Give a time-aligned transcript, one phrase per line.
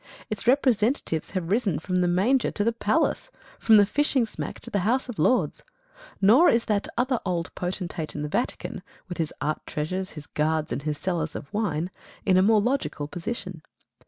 [0.31, 4.71] Its representatives have risen from the manger to the palace, from the fishing smack to
[4.71, 5.63] the House of Lords.
[6.19, 10.71] Nor is that other old potentate in the Vatican, with his art treasures, his guards,
[10.71, 11.91] and his cellars of wine
[12.25, 13.61] in a more logical position.